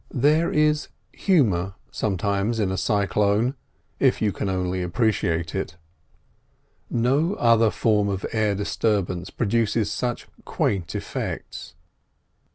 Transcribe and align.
There 0.09 0.51
is 0.51 0.87
humour 1.13 1.75
sometimes 1.91 2.59
in 2.59 2.71
a 2.71 2.75
cyclone, 2.75 3.53
if 3.99 4.19
you 4.19 4.31
can 4.31 4.49
only 4.49 4.81
appreciate 4.81 5.53
it; 5.53 5.77
no 6.89 7.35
other 7.35 7.69
form 7.69 8.09
of 8.09 8.25
air 8.33 8.55
disturbance 8.55 9.29
produces 9.29 9.91
such 9.91 10.27
quaint 10.43 10.95
effects. 10.95 11.75